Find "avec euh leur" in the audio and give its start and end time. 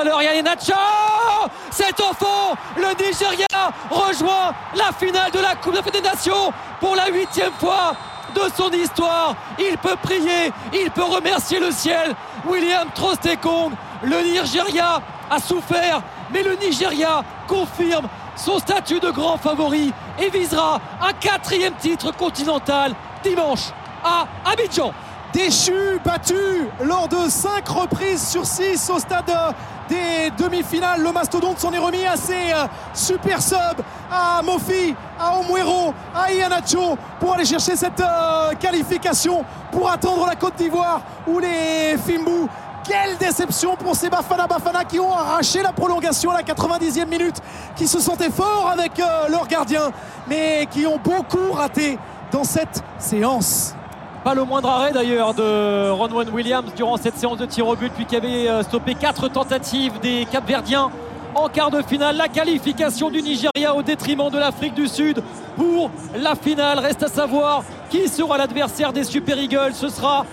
48.72-49.46